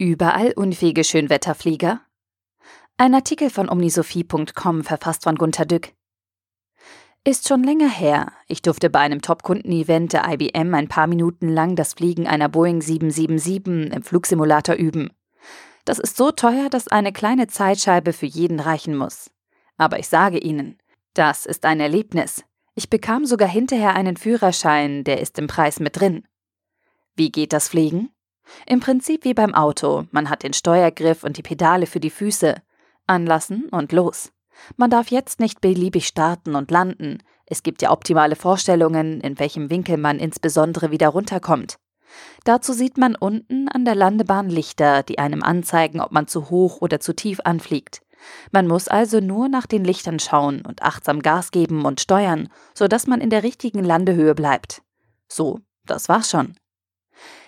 Überall 0.00 0.52
unfähige 0.52 1.04
Schönwetterflieger? 1.04 2.00
Ein 2.96 3.12
Artikel 3.12 3.50
von 3.50 3.68
omnisophie.com 3.68 4.82
verfasst 4.82 5.24
von 5.24 5.34
Gunter 5.34 5.66
Dück. 5.66 5.92
Ist 7.22 7.46
schon 7.46 7.62
länger 7.62 7.90
her. 7.90 8.32
Ich 8.48 8.62
durfte 8.62 8.88
bei 8.88 9.00
einem 9.00 9.20
Top-Kunden-Event 9.20 10.14
der 10.14 10.26
IBM 10.26 10.72
ein 10.72 10.88
paar 10.88 11.06
Minuten 11.06 11.50
lang 11.50 11.76
das 11.76 11.92
Fliegen 11.92 12.26
einer 12.26 12.48
Boeing 12.48 12.80
777 12.80 13.94
im 13.94 14.02
Flugsimulator 14.02 14.74
üben. 14.74 15.10
Das 15.84 15.98
ist 15.98 16.16
so 16.16 16.30
teuer, 16.30 16.70
dass 16.70 16.88
eine 16.88 17.12
kleine 17.12 17.48
Zeitscheibe 17.48 18.14
für 18.14 18.24
jeden 18.24 18.58
reichen 18.58 18.96
muss. 18.96 19.30
Aber 19.76 19.98
ich 19.98 20.08
sage 20.08 20.38
Ihnen, 20.38 20.78
das 21.12 21.44
ist 21.44 21.66
ein 21.66 21.78
Erlebnis. 21.78 22.42
Ich 22.74 22.88
bekam 22.88 23.26
sogar 23.26 23.50
hinterher 23.50 23.94
einen 23.96 24.16
Führerschein, 24.16 25.04
der 25.04 25.20
ist 25.20 25.38
im 25.38 25.46
Preis 25.46 25.78
mit 25.78 26.00
drin. 26.00 26.26
Wie 27.16 27.30
geht 27.30 27.52
das 27.52 27.68
Fliegen? 27.68 28.08
Im 28.66 28.80
Prinzip 28.80 29.24
wie 29.24 29.34
beim 29.34 29.54
Auto. 29.54 30.04
Man 30.10 30.30
hat 30.30 30.42
den 30.42 30.52
Steuergriff 30.52 31.24
und 31.24 31.36
die 31.36 31.42
Pedale 31.42 31.86
für 31.86 32.00
die 32.00 32.10
Füße. 32.10 32.56
Anlassen 33.06 33.68
und 33.70 33.92
los. 33.92 34.32
Man 34.76 34.90
darf 34.90 35.10
jetzt 35.10 35.40
nicht 35.40 35.60
beliebig 35.60 36.06
starten 36.06 36.54
und 36.54 36.70
landen. 36.70 37.22
Es 37.46 37.62
gibt 37.62 37.82
ja 37.82 37.90
optimale 37.90 38.36
Vorstellungen, 38.36 39.20
in 39.20 39.38
welchem 39.38 39.70
Winkel 39.70 39.96
man 39.96 40.18
insbesondere 40.18 40.90
wieder 40.90 41.08
runterkommt. 41.08 41.78
Dazu 42.44 42.72
sieht 42.72 42.98
man 42.98 43.14
unten 43.14 43.68
an 43.68 43.84
der 43.84 43.94
Landebahn 43.94 44.48
Lichter, 44.48 45.02
die 45.02 45.18
einem 45.18 45.42
anzeigen, 45.42 46.00
ob 46.00 46.12
man 46.12 46.26
zu 46.26 46.50
hoch 46.50 46.80
oder 46.80 47.00
zu 47.00 47.14
tief 47.14 47.40
anfliegt. 47.44 48.02
Man 48.52 48.66
muss 48.66 48.88
also 48.88 49.20
nur 49.20 49.48
nach 49.48 49.66
den 49.66 49.84
Lichtern 49.84 50.18
schauen 50.18 50.62
und 50.66 50.82
achtsam 50.82 51.20
Gas 51.20 51.50
geben 51.50 51.84
und 51.84 52.00
steuern, 52.00 52.48
sodass 52.74 53.06
man 53.06 53.20
in 53.20 53.30
der 53.30 53.42
richtigen 53.42 53.82
Landehöhe 53.82 54.34
bleibt. 54.34 54.82
So, 55.28 55.60
das 55.86 56.08
war's 56.08 56.30
schon. 56.30 56.56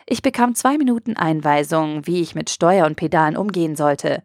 Ich 0.06 0.22
bekam 0.22 0.54
zwei 0.54 0.78
Minuten 0.78 1.16
Einweisung, 1.16 2.06
wie 2.06 2.20
ich 2.20 2.34
mit 2.34 2.50
Steuer 2.50 2.86
und 2.86 2.96
Pedalen 2.96 3.36
umgehen 3.36 3.76
sollte. 3.76 4.22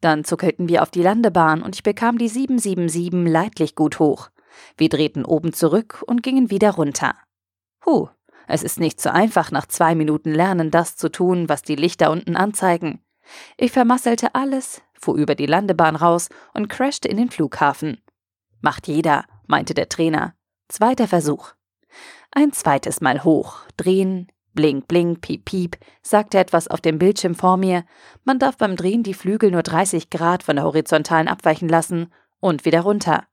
Dann 0.00 0.24
zuckelten 0.24 0.68
wir 0.68 0.82
auf 0.82 0.90
die 0.90 1.02
Landebahn 1.02 1.62
und 1.62 1.74
ich 1.74 1.82
bekam 1.82 2.18
die 2.18 2.28
777 2.28 3.30
leidlich 3.30 3.74
gut 3.74 3.98
hoch. 3.98 4.30
Wir 4.76 4.88
drehten 4.88 5.24
oben 5.24 5.52
zurück 5.52 6.02
und 6.06 6.22
gingen 6.22 6.50
wieder 6.50 6.72
runter. 6.72 7.14
Huh, 7.84 8.08
es 8.46 8.62
ist 8.62 8.80
nicht 8.80 9.00
so 9.00 9.10
einfach, 9.10 9.50
nach 9.50 9.66
zwei 9.66 9.94
Minuten 9.94 10.32
Lernen 10.32 10.70
das 10.70 10.96
zu 10.96 11.10
tun, 11.10 11.48
was 11.48 11.62
die 11.62 11.76
Lichter 11.76 12.10
unten 12.10 12.36
anzeigen. 12.36 13.00
Ich 13.56 13.72
vermasselte 13.72 14.34
alles, 14.34 14.82
fuhr 14.94 15.16
über 15.16 15.34
die 15.34 15.46
Landebahn 15.46 15.96
raus 15.96 16.28
und 16.52 16.68
crashte 16.68 17.08
in 17.08 17.16
den 17.16 17.30
Flughafen. 17.30 18.02
Macht 18.60 18.88
jeder, 18.88 19.24
meinte 19.46 19.74
der 19.74 19.88
Trainer. 19.88 20.34
Zweiter 20.68 21.06
Versuch. 21.06 21.52
Ein 22.32 22.52
zweites 22.52 23.00
Mal 23.00 23.24
hoch, 23.24 23.60
drehen, 23.76 24.30
Blink, 24.52 24.88
blink, 24.88 25.20
piep, 25.20 25.44
piep, 25.44 25.76
sagte 26.02 26.38
etwas 26.38 26.68
auf 26.68 26.80
dem 26.80 26.98
Bildschirm 26.98 27.34
vor 27.34 27.56
mir. 27.56 27.84
Man 28.24 28.38
darf 28.38 28.56
beim 28.56 28.76
Drehen 28.76 29.02
die 29.02 29.14
Flügel 29.14 29.50
nur 29.50 29.62
30 29.62 30.10
Grad 30.10 30.42
von 30.42 30.56
der 30.56 30.64
horizontalen 30.64 31.28
abweichen 31.28 31.68
lassen 31.68 32.12
und 32.40 32.64
wieder 32.64 32.80
runter. 32.80 33.24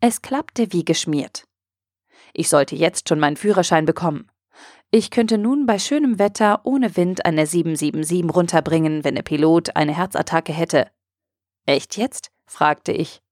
Es 0.00 0.22
klappte 0.22 0.72
wie 0.72 0.84
geschmiert. 0.84 1.44
Ich 2.32 2.48
sollte 2.48 2.76
jetzt 2.76 3.08
schon 3.08 3.20
meinen 3.20 3.36
Führerschein 3.36 3.86
bekommen. 3.86 4.30
Ich 4.90 5.10
könnte 5.10 5.38
nun 5.38 5.66
bei 5.66 5.78
schönem 5.78 6.18
Wetter 6.18 6.60
ohne 6.64 6.96
Wind 6.96 7.24
eine 7.24 7.46
777 7.46 8.34
runterbringen, 8.34 9.04
wenn 9.04 9.14
der 9.14 9.22
Pilot 9.22 9.76
eine 9.76 9.96
Herzattacke 9.96 10.52
hätte. 10.52 10.90
Echt 11.64 11.96
jetzt? 11.96 12.32
fragte 12.46 12.90
ich. 12.90 13.22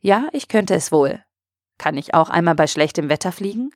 Ja, 0.00 0.28
ich 0.32 0.46
könnte 0.46 0.74
es 0.74 0.92
wohl. 0.92 1.22
Kann 1.76 1.96
ich 1.96 2.14
auch 2.14 2.30
einmal 2.30 2.54
bei 2.54 2.68
schlechtem 2.68 3.08
Wetter 3.08 3.32
fliegen? 3.32 3.72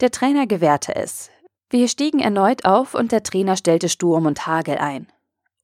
Der 0.00 0.12
Trainer 0.12 0.46
gewährte 0.46 0.94
es. 0.94 1.31
Wir 1.72 1.88
stiegen 1.88 2.20
erneut 2.20 2.66
auf 2.66 2.94
und 2.94 3.12
der 3.12 3.22
Trainer 3.22 3.56
stellte 3.56 3.88
Sturm 3.88 4.26
und 4.26 4.46
Hagel 4.46 4.76
ein. 4.76 5.06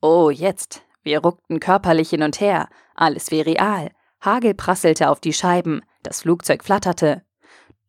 Oh, 0.00 0.30
jetzt. 0.30 0.80
Wir 1.02 1.18
ruckten 1.18 1.60
körperlich 1.60 2.08
hin 2.08 2.22
und 2.22 2.40
her. 2.40 2.70
Alles 2.94 3.30
wie 3.30 3.42
real. 3.42 3.90
Hagel 4.22 4.54
prasselte 4.54 5.10
auf 5.10 5.20
die 5.20 5.34
Scheiben. 5.34 5.82
Das 6.02 6.22
Flugzeug 6.22 6.64
flatterte. 6.64 7.20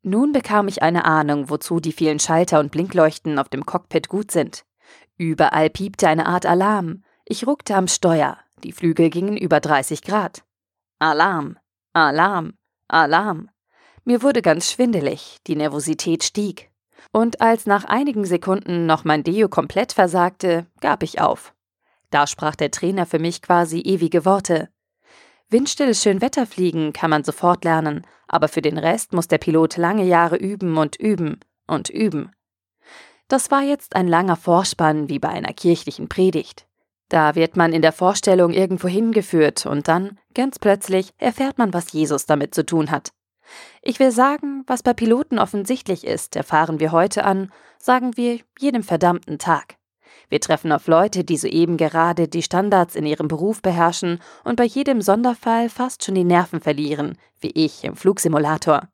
Nun 0.04 0.34
bekam 0.34 0.68
ich 0.68 0.84
eine 0.84 1.06
Ahnung, 1.06 1.50
wozu 1.50 1.80
die 1.80 1.94
vielen 1.94 2.20
Schalter 2.20 2.60
und 2.60 2.74
Blinkleuchten 2.74 3.40
auf 3.40 3.48
dem 3.48 3.66
Cockpit 3.66 4.10
gut 4.10 4.32
sind. 4.32 4.66
Überall 5.16 5.70
piepte 5.70 6.10
eine 6.10 6.26
Art 6.26 6.46
Alarm. 6.46 7.06
Ich 7.24 7.48
ruckte 7.48 7.74
am 7.78 7.88
Steuer. 7.88 8.38
Die 8.66 8.74
Flügel 8.74 9.10
gingen 9.10 9.38
über 9.38 9.62
30 9.62 10.02
Grad. 10.02 10.44
Alarm, 11.00 11.58
Alarm, 11.94 12.56
Alarm. 12.90 13.50
Mir 14.04 14.22
wurde 14.22 14.42
ganz 14.42 14.70
schwindelig, 14.70 15.38
die 15.48 15.56
Nervosität 15.56 16.26
stieg. 16.26 16.69
Und 17.12 17.42
als 17.42 17.66
nach 17.66 17.86
einigen 17.86 18.26
Sekunden 18.26 18.86
noch 18.86 19.04
mein 19.04 19.24
Deo 19.24 19.50
komplett 19.50 19.94
versagte, 19.94 20.66
gab 20.82 21.04
ich 21.04 21.22
auf. 21.22 21.54
Da 22.10 22.28
sprach 22.28 22.56
der 22.56 22.72
Trainer 22.72 23.06
für 23.06 23.20
mich 23.20 23.42
quasi 23.42 23.80
ewige 23.80 24.26
Worte. 24.26 24.70
Windstilles 25.50 26.04
Schönwetterfliegen 26.04 26.94
kann 26.94 27.10
man 27.10 27.24
sofort 27.24 27.64
lernen, 27.64 28.06
aber 28.28 28.48
für 28.48 28.62
den 28.62 28.78
Rest 28.78 29.14
muss 29.14 29.28
der 29.28 29.40
Pilot 29.40 29.78
lange 29.78 30.04
Jahre 30.06 30.38
üben 30.38 30.78
und 30.78 30.96
üben 30.96 31.40
und 31.68 31.90
üben. 31.90 32.32
Das 33.28 33.52
war 33.52 33.62
jetzt 33.62 33.96
ein 33.96 34.08
langer 34.08 34.36
Vorspann 34.36 35.10
wie 35.10 35.20
bei 35.20 35.30
einer 35.30 35.54
kirchlichen 35.54 36.10
Predigt. 36.10 36.68
Da 37.10 37.34
wird 37.34 37.58
man 37.58 37.74
in 37.74 37.82
der 37.82 37.92
Vorstellung 37.92 38.54
irgendwo 38.54 38.88
hingeführt 38.88 39.66
und 39.66 39.88
dann, 39.88 40.20
ganz 40.36 40.60
plötzlich, 40.60 41.12
erfährt 41.18 41.58
man, 41.58 41.74
was 41.74 41.92
Jesus 41.92 42.28
damit 42.28 42.54
zu 42.54 42.64
tun 42.66 42.92
hat. 42.92 43.12
Ich 43.82 44.00
will 44.00 44.12
sagen, 44.12 44.64
was 44.68 44.84
bei 44.84 44.94
Piloten 44.94 45.40
offensichtlich 45.40 46.06
ist, 46.06 46.36
erfahren 46.36 46.80
wir 46.80 46.92
heute 46.92 47.24
an, 47.24 47.52
sagen 47.78 48.18
wir 48.18 48.40
jedem 48.60 48.84
verdammten 48.84 49.40
Tag. 49.40 49.76
Wir 50.30 50.40
treffen 50.40 50.72
auf 50.72 50.88
Leute, 50.88 51.24
die 51.24 51.38
soeben 51.38 51.78
gerade 51.78 52.28
die 52.28 52.44
Standards 52.44 52.96
in 52.96 53.06
ihrem 53.06 53.28
Beruf 53.28 53.62
beherrschen 53.62 54.20
und 54.44 54.58
bei 54.58 54.66
jedem 54.66 55.02
Sonderfall 55.02 55.70
fast 55.70 56.04
schon 56.04 56.16
die 56.16 56.24
Nerven 56.24 56.62
verlieren, 56.62 57.18
wie 57.40 57.52
ich 57.52 57.84
im 57.84 57.96
Flugsimulator. 57.96 58.88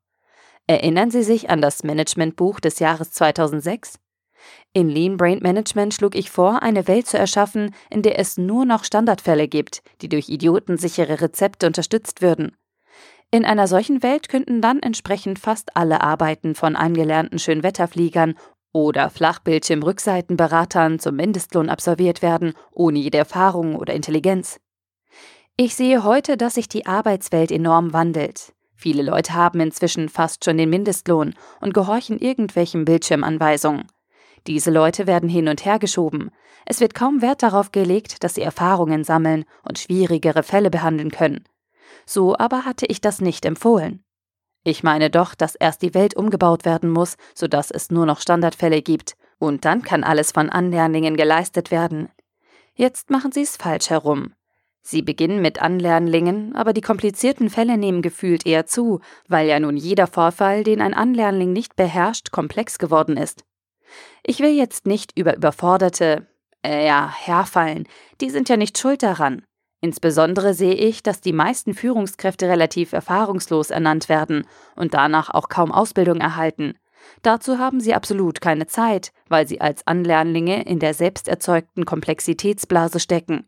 Erinnern 0.68 1.12
Sie 1.12 1.24
sich 1.24 1.50
an 1.50 1.62
das 1.62 1.84
Managementbuch 1.84 2.60
des 2.60 2.80
Jahres 2.80 3.12
2006? 3.12 4.00
In 4.74 4.90
Lean 4.90 5.18
Brain 5.18 5.40
Management 5.42 5.94
schlug 5.94 6.16
ich 6.16 6.30
vor, 6.30 6.64
eine 6.64 6.88
Welt 6.88 7.08
zu 7.08 7.18
erschaffen, 7.18 7.74
in 7.90 8.02
der 8.02 8.20
es 8.20 8.38
nur 8.38 8.66
noch 8.66 8.84
Standardfälle 8.84 9.48
gibt, 9.48 9.82
die 10.02 10.10
durch 10.10 10.30
idiotensichere 10.30 11.22
Rezepte 11.22 11.68
unterstützt 11.68 12.22
würden. 12.22 12.56
In 13.36 13.44
einer 13.44 13.68
solchen 13.68 14.02
Welt 14.02 14.30
könnten 14.30 14.62
dann 14.62 14.80
entsprechend 14.80 15.40
fast 15.40 15.76
alle 15.76 16.00
Arbeiten 16.00 16.56
von 16.56 16.78
angelernten 16.78 17.38
Schönwetterfliegern 17.38 18.36
oder 18.72 19.10
Flachbildschirmrückseitenberatern 19.10 21.00
zum 21.00 21.18
Mindestlohn 21.18 21.70
absolviert 21.70 22.22
werden, 22.22 22.54
ohne 22.72 22.98
jede 23.00 23.18
Erfahrung 23.18 23.76
oder 23.76 23.94
Intelligenz. 23.94 24.62
Ich 25.58 25.76
sehe 25.76 26.06
heute, 26.06 26.38
dass 26.38 26.54
sich 26.54 26.70
die 26.70 26.86
Arbeitswelt 26.86 27.52
enorm 27.52 27.92
wandelt. 27.92 28.54
Viele 28.74 29.04
Leute 29.04 29.34
haben 29.34 29.60
inzwischen 29.60 30.08
fast 30.08 30.46
schon 30.46 30.58
den 30.58 30.70
Mindestlohn 30.70 31.34
und 31.60 31.74
gehorchen 31.74 32.20
irgendwelchen 32.20 32.86
Bildschirmanweisungen. 32.86 33.84
Diese 34.48 34.72
Leute 34.72 35.08
werden 35.08 35.28
hin 35.28 35.50
und 35.50 35.66
her 35.66 35.78
geschoben. 35.78 36.32
Es 36.66 36.80
wird 36.80 36.94
kaum 36.94 37.22
Wert 37.22 37.44
darauf 37.44 37.74
gelegt, 37.74 38.24
dass 38.24 38.36
sie 38.36 38.44
Erfahrungen 38.44 39.04
sammeln 39.04 39.44
und 39.68 39.78
schwierigere 39.78 40.42
Fälle 40.42 40.70
behandeln 40.70 41.12
können. 41.12 41.44
So 42.06 42.38
aber 42.38 42.66
hatte 42.66 42.86
ich 42.86 43.02
das 43.02 43.22
nicht 43.22 43.46
empfohlen. 43.46 44.04
Ich 44.64 44.84
meine 44.84 45.10
doch, 45.10 45.36
dass 45.36 45.56
erst 45.56 45.84
die 45.84 45.94
Welt 45.94 46.16
umgebaut 46.16 46.66
werden 46.66 46.90
muss, 46.90 47.18
sodass 47.36 47.70
es 47.70 47.92
nur 47.92 48.06
noch 48.06 48.20
Standardfälle 48.20 48.82
gibt, 48.82 49.16
und 49.38 49.64
dann 49.64 49.84
kann 49.84 50.04
alles 50.04 50.32
von 50.32 50.50
Anlernlingen 50.50 51.16
geleistet 51.18 51.70
werden. 51.70 52.10
Jetzt 52.74 53.10
machen 53.10 53.32
Sie 53.32 53.42
es 53.42 53.58
falsch 53.58 53.90
herum. 53.90 54.34
Sie 54.82 55.02
beginnen 55.02 55.42
mit 55.42 55.62
Anlernlingen, 55.62 56.56
aber 56.56 56.74
die 56.74 56.82
komplizierten 56.82 57.50
Fälle 57.50 57.78
nehmen 57.78 58.02
gefühlt 58.02 58.46
eher 58.46 58.66
zu, 58.66 59.02
weil 59.28 59.48
ja 59.48 59.60
nun 59.60 59.78
jeder 59.78 60.08
Vorfall, 60.08 60.64
den 60.64 60.82
ein 60.82 60.94
Anlernling 60.94 61.54
nicht 61.54 61.76
beherrscht, 61.76 62.32
komplex 62.32 62.78
geworden 62.78 63.18
ist. 63.18 63.46
Ich 64.24 64.40
will 64.40 64.52
jetzt 64.52 64.86
nicht 64.86 65.18
über 65.18 65.36
überforderte, 65.36 66.28
äh, 66.64 66.86
ja, 66.86 67.12
herfallen, 67.12 67.88
die 68.22 68.30
sind 68.30 68.50
ja 68.50 68.58
nicht 68.58 68.78
schuld 68.78 69.02
daran. 69.04 69.44
Insbesondere 69.82 70.54
sehe 70.54 70.74
ich, 70.74 71.04
dass 71.04 71.22
die 71.22 71.34
meisten 71.34 71.74
Führungskräfte 71.74 72.48
relativ 72.48 72.94
erfahrungslos 72.94 73.70
ernannt 73.70 74.10
werden 74.10 74.48
und 74.76 74.94
danach 74.94 75.30
auch 75.30 75.50
kaum 75.50 75.72
Ausbildung 75.72 76.22
erhalten. 76.22 76.76
Dazu 77.22 77.60
haben 77.60 77.80
sie 77.80 77.94
absolut 77.94 78.42
keine 78.42 78.68
Zeit, 78.68 79.12
weil 79.30 79.48
sie 79.48 79.62
als 79.62 79.86
Anlernlinge 79.86 80.64
in 80.64 80.80
der 80.80 80.94
selbst 80.94 81.28
erzeugten 81.28 81.86
Komplexitätsblase 81.86 83.00
stecken. 83.00 83.48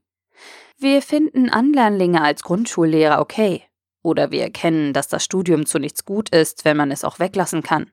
Wir 0.77 1.01
finden 1.01 1.50
Anlernlinge 1.50 2.21
als 2.21 2.44
Grundschullehrer 2.44 3.19
okay. 3.19 3.63
Oder 4.03 4.31
wir 4.31 4.44
erkennen, 4.44 4.94
dass 4.94 5.07
das 5.07 5.23
Studium 5.23 5.65
zu 5.65 5.80
nichts 5.80 6.06
gut 6.06 6.30
ist, 6.30 6.65
wenn 6.65 6.77
man 6.77 6.91
es 6.91 7.03
auch 7.03 7.19
weglassen 7.19 7.63
kann. 7.63 7.91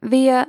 Wir. 0.00 0.46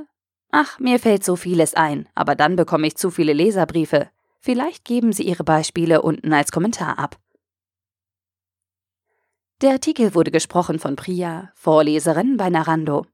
Ach, 0.49 0.79
mir 0.79 0.99
fällt 0.99 1.25
so 1.25 1.35
vieles 1.35 1.73
ein, 1.73 2.07
aber 2.15 2.35
dann 2.35 2.55
bekomme 2.55 2.87
ich 2.87 2.95
zu 2.95 3.11
viele 3.11 3.33
Leserbriefe. 3.33 4.09
Vielleicht 4.39 4.85
geben 4.85 5.13
Sie 5.13 5.23
Ihre 5.23 5.43
Beispiele 5.43 6.01
unten 6.01 6.33
als 6.33 6.51
Kommentar 6.51 6.99
ab. 6.99 7.17
Der 9.61 9.71
Artikel 9.71 10.13
wurde 10.13 10.29
gesprochen 10.29 10.77
von 10.77 10.95
Priya, 10.95 11.51
Vorleserin 11.55 12.37
bei 12.37 12.49
Narando. 12.49 13.07